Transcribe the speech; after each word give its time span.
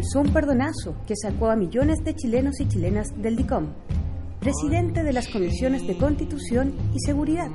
impulsó 0.00 0.20
un 0.20 0.32
perdonazo 0.32 0.96
que 1.06 1.14
sacó 1.14 1.50
a 1.50 1.56
millones 1.56 2.02
de 2.02 2.14
chilenos 2.14 2.58
y 2.58 2.66
chilenas 2.66 3.08
del 3.20 3.36
DICOM. 3.36 3.66
Presidente 4.40 5.02
de 5.02 5.12
las 5.12 5.28
comisiones 5.28 5.86
de 5.86 5.98
Constitución 5.98 6.72
y 6.94 7.00
Seguridad. 7.00 7.50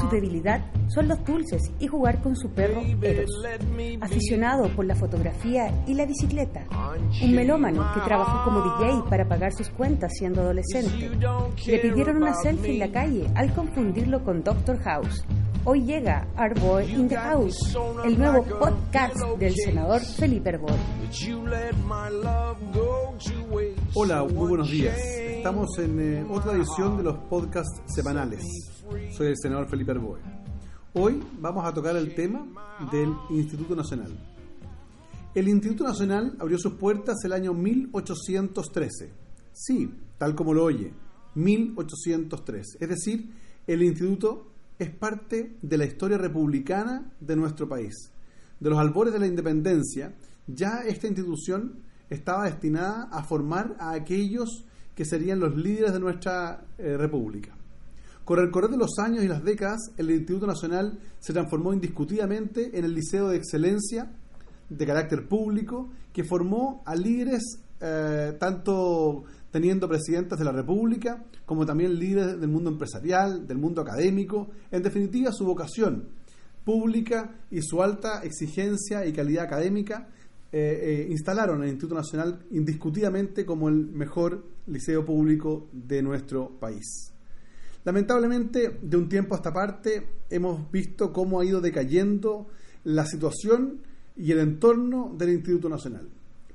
Su 0.00 0.08
debilidad 0.08 0.64
son 0.88 1.06
los 1.06 1.24
dulces 1.24 1.62
y 1.78 1.86
jugar 1.86 2.20
con 2.20 2.34
su 2.34 2.50
perro 2.50 2.82
Eros. 3.00 3.30
Aficionado 4.00 4.68
por 4.74 4.84
la 4.84 4.96
fotografía 4.96 5.84
y 5.86 5.94
la 5.94 6.06
bicicleta. 6.06 6.66
Un 7.22 7.32
melómano 7.32 7.86
que 7.94 8.00
trabajó 8.00 8.50
como 8.50 8.62
DJ 8.62 9.04
para 9.08 9.28
pagar 9.28 9.52
sus 9.52 9.68
cuentas 9.68 10.10
siendo 10.18 10.40
adolescente. 10.40 11.08
Le 11.66 11.78
pidieron 11.78 12.16
una 12.16 12.34
selfie 12.34 12.72
en 12.72 12.78
la 12.80 12.90
calle 12.90 13.30
al 13.36 13.54
confundirlo 13.54 14.24
con 14.24 14.42
Doctor 14.42 14.80
House 14.80 15.24
Hoy 15.68 15.82
llega 15.82 16.28
Our 16.38 16.60
Boy 16.60 16.84
in 16.92 17.08
the 17.08 17.16
House, 17.16 17.76
el 18.04 18.16
nuevo 18.16 18.44
podcast 18.44 19.16
del 19.36 19.52
senador 19.52 20.00
Felipe 20.00 20.50
Arbol. 20.50 20.70
Hola, 23.94 24.22
muy 24.22 24.48
buenos 24.48 24.70
días. 24.70 24.96
Estamos 24.96 25.76
en 25.78 25.98
eh, 26.00 26.26
otra 26.30 26.52
edición 26.52 26.96
de 26.96 27.02
los 27.02 27.18
podcasts 27.18 27.82
semanales. 27.92 28.44
Soy 29.10 29.26
el 29.26 29.36
senador 29.36 29.68
Felipe 29.68 29.90
Arboe. 29.90 30.20
Hoy 30.92 31.20
vamos 31.40 31.66
a 31.66 31.74
tocar 31.74 31.96
el 31.96 32.14
tema 32.14 32.46
del 32.92 33.12
Instituto 33.30 33.74
Nacional. 33.74 34.16
El 35.34 35.48
Instituto 35.48 35.82
Nacional 35.82 36.36
abrió 36.38 36.58
sus 36.58 36.74
puertas 36.74 37.16
el 37.24 37.32
año 37.32 37.52
1813. 37.52 39.12
Sí, 39.50 39.92
tal 40.16 40.36
como 40.36 40.54
lo 40.54 40.62
oye, 40.62 40.92
1803. 41.34 42.76
Es 42.78 42.88
decir, 42.88 43.34
el 43.66 43.82
Instituto 43.82 44.52
es 44.78 44.90
parte 44.90 45.56
de 45.62 45.78
la 45.78 45.84
historia 45.84 46.18
republicana 46.18 47.12
de 47.20 47.36
nuestro 47.36 47.68
país. 47.68 47.94
De 48.60 48.70
los 48.70 48.78
albores 48.78 49.12
de 49.12 49.20
la 49.20 49.26
independencia, 49.26 50.14
ya 50.46 50.80
esta 50.86 51.06
institución 51.06 51.80
estaba 52.10 52.44
destinada 52.44 53.08
a 53.10 53.24
formar 53.24 53.76
a 53.78 53.92
aquellos 53.92 54.64
que 54.94 55.04
serían 55.04 55.40
los 55.40 55.56
líderes 55.56 55.92
de 55.92 56.00
nuestra 56.00 56.64
eh, 56.78 56.96
república. 56.96 57.54
Con 58.24 58.40
el 58.40 58.50
correr 58.50 58.70
de 58.70 58.76
los 58.76 58.98
años 58.98 59.22
y 59.22 59.28
las 59.28 59.44
décadas, 59.44 59.92
el 59.96 60.10
Instituto 60.10 60.46
Nacional 60.46 60.98
se 61.20 61.32
transformó 61.32 61.72
indiscutidamente 61.72 62.76
en 62.76 62.84
el 62.84 62.94
liceo 62.94 63.28
de 63.28 63.36
excelencia 63.36 64.10
de 64.68 64.86
carácter 64.86 65.28
público 65.28 65.90
que 66.12 66.24
formó 66.24 66.82
a 66.86 66.96
líderes 66.96 67.60
eh, 67.80 68.36
tanto 68.38 69.24
teniendo 69.50 69.88
presidentes 69.88 70.38
de 70.38 70.44
la 70.44 70.52
República, 70.52 71.24
como 71.44 71.64
también 71.64 71.98
líderes 71.98 72.40
del 72.40 72.48
mundo 72.48 72.70
empresarial, 72.70 73.46
del 73.46 73.58
mundo 73.58 73.82
académico, 73.82 74.48
en 74.70 74.82
definitiva 74.82 75.32
su 75.32 75.44
vocación 75.44 76.08
pública 76.64 77.36
y 77.50 77.62
su 77.62 77.82
alta 77.82 78.22
exigencia 78.24 79.06
y 79.06 79.12
calidad 79.12 79.44
académica 79.44 80.08
eh, 80.52 80.58
eh, 80.82 81.06
instalaron 81.10 81.62
el 81.62 81.68
Instituto 81.68 81.94
Nacional 81.94 82.44
indiscutidamente 82.50 83.44
como 83.44 83.68
el 83.68 83.86
mejor 83.86 84.44
liceo 84.66 85.04
público 85.04 85.68
de 85.72 86.02
nuestro 86.02 86.58
país. 86.58 87.12
Lamentablemente, 87.84 88.78
de 88.82 88.96
un 88.96 89.08
tiempo 89.08 89.34
a 89.34 89.38
esta 89.38 89.52
parte, 89.52 90.06
hemos 90.28 90.70
visto 90.70 91.12
cómo 91.12 91.40
ha 91.40 91.44
ido 91.44 91.60
decayendo 91.60 92.48
la 92.84 93.06
situación 93.06 93.80
y 94.16 94.32
el 94.32 94.40
entorno 94.40 95.14
del 95.16 95.30
Instituto 95.30 95.68
Nacional. 95.68 96.08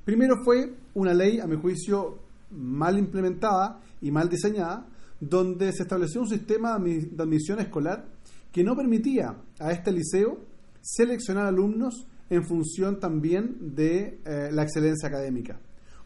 Primero 0.04 0.42
fue 0.44 0.74
una 0.94 1.14
ley, 1.14 1.38
a 1.38 1.46
mi 1.46 1.56
juicio, 1.56 2.18
mal 2.50 2.98
implementada 2.98 3.80
y 4.00 4.10
mal 4.10 4.28
diseñada, 4.28 4.86
donde 5.20 5.72
se 5.72 5.84
estableció 5.84 6.22
un 6.22 6.28
sistema 6.28 6.78
de 6.78 7.10
admisión 7.18 7.60
escolar 7.60 8.06
que 8.50 8.64
no 8.64 8.74
permitía 8.76 9.36
a 9.60 9.70
este 9.70 9.92
liceo 9.92 10.40
seleccionar 10.80 11.46
alumnos 11.46 12.06
en 12.28 12.44
función 12.44 12.98
también 12.98 13.74
de 13.74 14.20
eh, 14.24 14.50
la 14.52 14.64
excelencia 14.64 15.08
académica. 15.08 15.60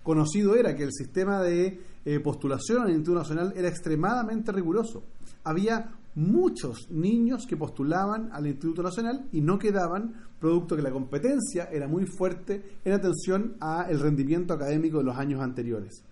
Conocido 0.06 0.54
era 0.54 0.76
que 0.76 0.84
el 0.84 0.92
sistema 0.92 1.42
de 1.42 1.80
eh, 2.04 2.20
postulación 2.20 2.82
al 2.82 2.90
Instituto 2.90 3.18
Nacional 3.18 3.52
era 3.56 3.66
extremadamente 3.66 4.52
riguroso. 4.52 5.02
Había 5.42 5.96
muchos 6.14 6.88
niños 6.92 7.44
que 7.44 7.56
postulaban 7.56 8.30
al 8.32 8.46
Instituto 8.46 8.84
Nacional 8.84 9.26
y 9.32 9.40
no 9.40 9.58
quedaban, 9.58 10.14
producto 10.38 10.76
que 10.76 10.82
la 10.82 10.92
competencia 10.92 11.64
era 11.72 11.88
muy 11.88 12.06
fuerte 12.06 12.78
en 12.84 12.92
atención 12.92 13.56
al 13.58 13.98
rendimiento 13.98 14.54
académico 14.54 14.98
de 14.98 15.04
los 15.06 15.16
años 15.16 15.40
anteriores. 15.40 16.04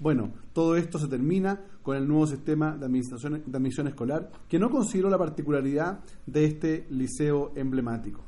Bueno, 0.00 0.32
todo 0.52 0.74
esto 0.74 0.98
se 0.98 1.06
termina 1.06 1.60
con 1.84 1.96
el 1.96 2.08
nuevo 2.08 2.26
sistema 2.26 2.76
de, 2.76 2.86
administración, 2.86 3.44
de 3.46 3.56
admisión 3.56 3.86
escolar, 3.86 4.28
que 4.48 4.58
no 4.58 4.70
consideró 4.70 5.08
la 5.08 5.18
particularidad 5.18 6.00
de 6.26 6.46
este 6.46 6.88
liceo 6.90 7.52
emblemático. 7.54 8.24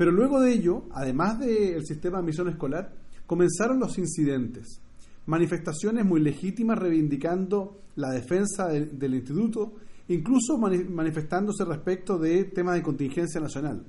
Pero 0.00 0.12
luego 0.12 0.40
de 0.40 0.54
ello, 0.54 0.84
además 0.92 1.40
del 1.40 1.84
sistema 1.84 2.16
de 2.16 2.22
admisión 2.22 2.48
escolar, 2.48 2.90
comenzaron 3.26 3.78
los 3.78 3.98
incidentes, 3.98 4.80
manifestaciones 5.26 6.06
muy 6.06 6.22
legítimas 6.22 6.78
reivindicando 6.78 7.82
la 7.96 8.08
defensa 8.08 8.68
del 8.68 9.14
instituto, 9.14 9.74
incluso 10.08 10.56
manifestándose 10.56 11.66
respecto 11.66 12.16
de 12.16 12.44
temas 12.44 12.76
de 12.76 12.82
contingencia 12.82 13.42
nacional. 13.42 13.84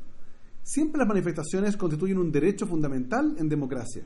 Siempre 0.63 0.99
las 0.99 1.07
manifestaciones 1.07 1.77
constituyen 1.77 2.17
un 2.17 2.29
derecho 2.29 2.67
fundamental 2.67 3.37
en 3.37 3.47
democracia 3.47 4.03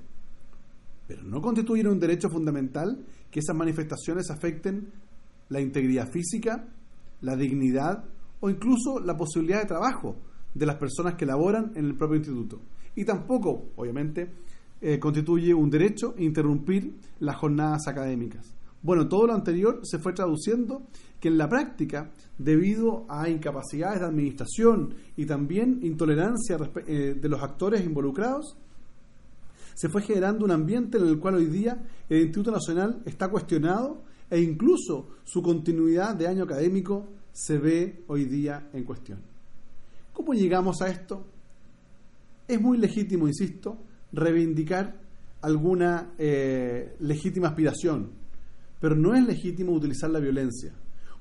pero 1.07 1.23
no 1.23 1.41
constituyen 1.41 1.87
un 1.87 1.99
derecho 1.99 2.29
fundamental 2.29 3.03
que 3.31 3.39
esas 3.39 3.55
manifestaciones 3.55 4.29
afecten 4.29 4.91
la 5.49 5.59
integridad 5.59 6.07
física, 6.09 6.67
la 7.22 7.35
dignidad 7.35 8.03
o 8.41 8.49
incluso 8.51 8.99
la 8.99 9.17
posibilidad 9.17 9.61
de 9.61 9.67
trabajo 9.67 10.17
de 10.55 10.66
las 10.66 10.77
personas 10.77 11.13
que 11.13 11.27
laboran 11.27 11.73
en 11.75 11.85
el 11.85 11.95
propio 11.95 12.16
instituto. 12.16 12.59
Y 12.95 13.05
tampoco, 13.05 13.66
obviamente, 13.75 14.31
eh, 14.81 14.97
constituye 14.99 15.53
un 15.53 15.69
derecho 15.69 16.16
interrumpir 16.17 16.95
las 17.19 17.35
jornadas 17.35 17.88
académicas. 17.88 18.55
Bueno, 18.81 19.07
todo 19.07 19.27
lo 19.27 19.33
anterior 19.33 19.81
se 19.83 19.99
fue 19.99 20.13
traduciendo 20.13 20.83
que 21.19 21.27
en 21.27 21.38
la 21.38 21.49
práctica, 21.49 22.11
debido 22.38 23.05
a 23.09 23.27
incapacidades 23.29 23.99
de 23.99 24.05
administración 24.05 24.93
y 25.17 25.25
también 25.25 25.79
intolerancia 25.81 26.57
eh, 26.87 27.17
de 27.19 27.29
los 27.29 27.41
actores 27.41 27.83
involucrados, 27.83 28.55
se 29.73 29.89
fue 29.89 30.01
generando 30.03 30.45
un 30.45 30.51
ambiente 30.51 30.97
en 30.97 31.07
el 31.07 31.19
cual 31.19 31.35
hoy 31.35 31.47
día 31.47 31.83
el 32.07 32.22
Instituto 32.22 32.51
Nacional 32.51 33.01
está 33.05 33.27
cuestionado 33.27 34.03
e 34.29 34.39
incluso 34.39 35.09
su 35.23 35.41
continuidad 35.41 36.16
de 36.16 36.27
año 36.27 36.43
académico 36.43 37.07
se 37.33 37.57
ve 37.57 38.03
hoy 38.07 38.25
día 38.25 38.69
en 38.72 38.83
cuestión. 38.83 39.34
¿Cómo 40.16 40.34
llegamos 40.34 40.81
a 40.81 40.88
esto? 40.88 41.26
Es 42.48 42.62
muy 42.62 42.78
legítimo, 42.78 43.28
insisto, 43.28 43.78
reivindicar 44.14 44.96
alguna 45.42 46.14
eh, 46.18 46.96
legítima 47.02 47.50
aspiración, 47.50 48.12
pero 48.80 48.96
no 48.96 49.14
es 49.14 49.28
legítimo 49.28 49.74
utilizar 49.74 50.09
la 50.09 50.20
violencia. 50.20 50.72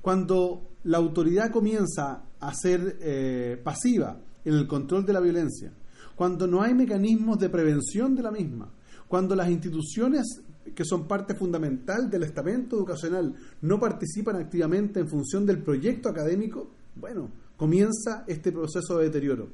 Cuando 0.01 0.69
la 0.85 0.97
autoridad 0.97 1.51
comienza 1.51 2.23
a 2.39 2.53
ser 2.53 2.97
eh, 3.01 3.59
pasiva 3.61 4.17
en 4.45 4.53
el 4.53 4.65
control 4.65 5.05
de 5.05 5.11
la 5.11 5.19
violencia, 5.19 5.73
cuando 6.15 6.47
no 6.47 6.61
hay 6.61 6.73
mecanismos 6.73 7.37
de 7.37 7.49
prevención 7.49 8.15
de 8.15 8.23
la 8.23 8.31
misma, 8.31 8.71
cuando 9.09 9.35
las 9.35 9.49
instituciones 9.49 10.41
que 10.73 10.85
son 10.85 11.05
parte 11.05 11.35
fundamental 11.35 12.09
del 12.09 12.23
estamento 12.23 12.77
educacional 12.77 13.35
no 13.61 13.77
participan 13.77 14.37
activamente 14.37 15.01
en 15.01 15.09
función 15.09 15.45
del 15.45 15.61
proyecto 15.61 16.07
académico, 16.07 16.71
bueno, 16.95 17.29
comienza 17.57 18.23
este 18.27 18.51
proceso 18.51 18.97
de 18.97 19.05
deterioro. 19.05 19.49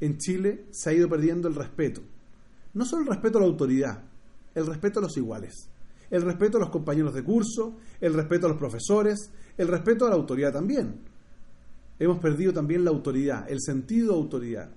En 0.00 0.18
Chile 0.18 0.66
se 0.70 0.90
ha 0.90 0.92
ido 0.92 1.08
perdiendo 1.08 1.48
el 1.48 1.54
respeto. 1.54 2.00
No 2.74 2.84
solo 2.84 3.02
el 3.02 3.08
respeto 3.08 3.38
a 3.38 3.42
la 3.42 3.46
autoridad, 3.46 4.02
el 4.54 4.66
respeto 4.66 4.98
a 4.98 5.02
los 5.02 5.16
iguales, 5.16 5.68
el 6.10 6.22
respeto 6.22 6.56
a 6.58 6.60
los 6.60 6.70
compañeros 6.70 7.14
de 7.14 7.22
curso, 7.22 7.76
el 8.00 8.14
respeto 8.14 8.46
a 8.46 8.50
los 8.50 8.58
profesores, 8.58 9.30
el 9.56 9.68
respeto 9.68 10.06
a 10.06 10.10
la 10.10 10.16
autoridad 10.16 10.52
también. 10.52 11.00
Hemos 11.98 12.18
perdido 12.18 12.52
también 12.52 12.84
la 12.84 12.90
autoridad, 12.90 13.50
el 13.50 13.60
sentido 13.60 14.12
de 14.12 14.20
autoridad 14.20 14.70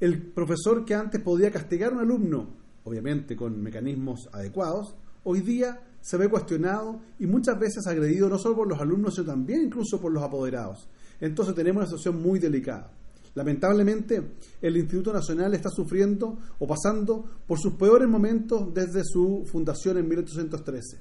el 0.00 0.22
profesor 0.32 0.84
que 0.84 0.94
antes 0.94 1.20
podía 1.20 1.50
castigar 1.50 1.92
a 1.92 1.96
un 1.96 2.00
alumno, 2.00 2.48
obviamente 2.84 3.36
con 3.36 3.62
mecanismos 3.62 4.28
adecuados, 4.32 4.96
hoy 5.24 5.40
día 5.40 5.78
se 6.00 6.16
ve 6.16 6.28
cuestionado 6.28 7.00
y 7.18 7.26
muchas 7.26 7.58
veces 7.58 7.86
agredido 7.86 8.28
no 8.30 8.38
solo 8.38 8.56
por 8.56 8.68
los 8.68 8.80
alumnos, 8.80 9.14
sino 9.14 9.26
también 9.26 9.64
incluso 9.64 10.00
por 10.00 10.10
los 10.10 10.22
apoderados. 10.22 10.88
Entonces 11.20 11.54
tenemos 11.54 11.80
una 11.80 11.86
situación 11.86 12.22
muy 12.22 12.38
delicada. 12.38 12.90
Lamentablemente, 13.34 14.22
el 14.60 14.76
Instituto 14.76 15.12
Nacional 15.12 15.54
está 15.54 15.70
sufriendo 15.70 16.38
o 16.58 16.66
pasando 16.66 17.24
por 17.46 17.60
sus 17.60 17.74
peores 17.74 18.08
momentos 18.08 18.74
desde 18.74 19.04
su 19.04 19.44
fundación 19.50 19.98
en 19.98 20.08
1813. 20.08 20.98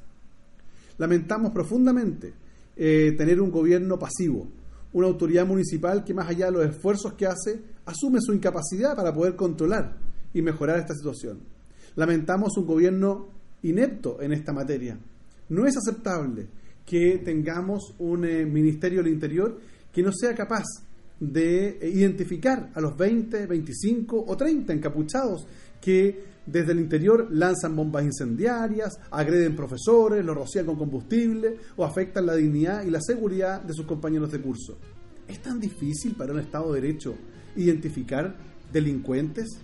Lamentamos 0.98 1.52
profundamente 1.52 2.34
eh, 2.76 3.14
tener 3.18 3.42
un 3.42 3.50
gobierno 3.50 3.98
pasivo, 3.98 4.48
una 4.94 5.08
autoridad 5.08 5.46
municipal 5.46 6.04
que 6.04 6.14
más 6.14 6.30
allá 6.30 6.48
de 6.48 6.52
los 6.52 6.66
esfuerzos 6.66 7.14
que 7.14 7.26
hace, 7.26 7.62
asume 7.86 8.20
su 8.22 8.34
incapacidad 8.34 8.96
para 8.96 9.14
poder 9.14 9.36
controlar 9.36 9.98
y 10.34 10.42
mejorar 10.42 10.80
esta 10.80 10.94
situación. 10.94 11.40
Lamentamos 11.96 12.56
un 12.58 12.66
gobierno 12.66 13.30
inepto 13.64 14.22
en 14.22 14.34
esta 14.34 14.54
materia. 14.54 15.00
No 15.50 15.66
es 15.66 15.76
aceptable 15.78 16.48
que 16.86 17.20
tengamos 17.20 17.96
un 18.00 18.26
eh, 18.26 18.46
Ministerio 18.46 19.04
del 19.04 19.14
Interior 19.14 19.60
que 20.00 20.04
no 20.04 20.14
sea 20.14 20.34
capaz 20.34 20.64
de 21.20 21.78
identificar 21.94 22.72
a 22.74 22.80
los 22.80 22.96
20, 22.96 23.48
25 23.48 24.24
o 24.26 24.38
30 24.38 24.72
encapuchados 24.72 25.46
que 25.82 26.24
desde 26.46 26.72
el 26.72 26.80
interior 26.80 27.28
lanzan 27.30 27.76
bombas 27.76 28.06
incendiarias, 28.06 28.98
agreden 29.12 29.58
profesores, 29.58 30.24
los 30.24 30.38
rocían 30.38 30.68
con 30.68 30.78
combustible 30.78 31.58
o 31.76 31.84
afectan 31.84 32.28
la 32.28 32.36
dignidad 32.36 32.86
y 32.86 32.92
la 32.92 33.02
seguridad 33.02 33.62
de 33.62 33.74
sus 33.74 33.86
compañeros 33.86 34.32
de 34.32 34.40
curso. 34.40 34.78
¿Es 35.28 35.42
tan 35.42 35.60
difícil 35.60 36.16
para 36.16 36.32
un 36.32 36.40
Estado 36.40 36.72
de 36.72 36.80
Derecho 36.80 37.16
identificar 37.58 38.38
delincuentes? 38.72 39.60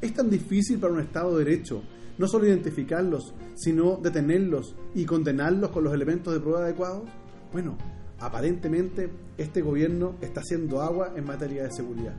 ¿Es 0.00 0.14
tan 0.14 0.30
difícil 0.30 0.78
para 0.78 0.92
un 0.92 1.00
Estado 1.00 1.36
de 1.36 1.44
Derecho 1.44 1.82
no 2.16 2.28
solo 2.28 2.46
identificarlos, 2.46 3.34
sino 3.56 3.96
detenerlos 3.96 4.76
y 4.94 5.04
condenarlos 5.04 5.70
con 5.70 5.82
los 5.82 5.92
elementos 5.92 6.32
de 6.32 6.38
prueba 6.38 6.62
adecuados? 6.62 7.08
Bueno, 7.52 7.76
aparentemente 8.20 9.10
este 9.36 9.62
gobierno 9.62 10.16
está 10.20 10.40
haciendo 10.40 10.82
agua 10.82 11.12
en 11.16 11.24
materia 11.24 11.64
de 11.64 11.70
seguridad. 11.70 12.14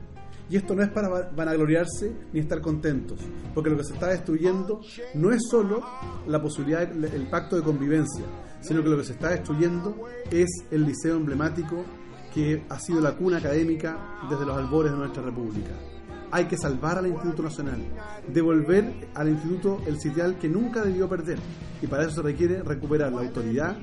Y 0.48 0.56
esto 0.56 0.74
no 0.74 0.82
es 0.82 0.88
para 0.88 1.30
vanagloriarse 1.30 2.12
ni 2.32 2.40
estar 2.40 2.60
contentos, 2.60 3.20
porque 3.54 3.70
lo 3.70 3.76
que 3.76 3.84
se 3.84 3.92
está 3.94 4.08
destruyendo 4.08 4.80
no 5.14 5.30
es 5.30 5.42
solo 5.48 5.80
la 6.26 6.42
posibilidad, 6.42 6.88
del 6.88 7.28
pacto 7.28 7.54
de 7.54 7.62
convivencia, 7.62 8.24
sino 8.60 8.82
que 8.82 8.88
lo 8.88 8.96
que 8.96 9.04
se 9.04 9.12
está 9.12 9.30
destruyendo 9.30 10.08
es 10.28 10.48
el 10.72 10.84
liceo 10.84 11.16
emblemático 11.16 11.84
que 12.34 12.64
ha 12.68 12.80
sido 12.80 13.00
la 13.00 13.12
cuna 13.12 13.38
académica 13.38 14.18
desde 14.28 14.44
los 14.44 14.56
albores 14.56 14.90
de 14.90 14.98
nuestra 14.98 15.22
república. 15.22 15.70
Hay 16.32 16.46
que 16.46 16.56
salvar 16.56 16.98
al 16.98 17.06
Instituto 17.06 17.44
Nacional, 17.44 17.80
devolver 18.26 19.08
al 19.14 19.28
Instituto 19.28 19.80
el 19.86 20.00
sitial 20.00 20.36
que 20.36 20.48
nunca 20.48 20.82
debió 20.82 21.08
perder, 21.08 21.38
y 21.80 21.86
para 21.86 22.02
eso 22.02 22.16
se 22.16 22.22
requiere 22.22 22.62
recuperar 22.64 23.12
la 23.12 23.20
autoridad, 23.20 23.76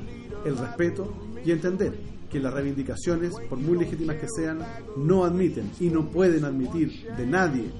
el 0.45 0.57
respeto 0.57 1.26
y 1.45 1.51
entender 1.51 1.93
que 2.29 2.39
las 2.39 2.53
reivindicaciones, 2.53 3.33
por 3.49 3.57
muy 3.57 3.77
legítimas 3.77 4.17
que 4.17 4.27
sean, 4.27 4.59
no 4.97 5.23
admiten 5.23 5.71
y 5.79 5.89
no 5.89 6.09
pueden 6.09 6.45
admitir 6.45 7.07
de 7.15 7.25
nadie, 7.25 7.71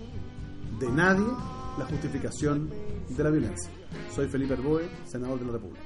de 0.80 0.92
nadie, 0.92 1.25
la 1.77 1.86
justificación 1.86 2.69
de 3.09 3.24
la 3.24 3.30
violencia. 3.30 3.69
Soy 4.13 4.27
Felipe 4.27 4.54
Arboe, 4.54 4.83
senador 5.06 5.39
de 5.39 5.45
la 5.45 5.51
República. 5.54 5.81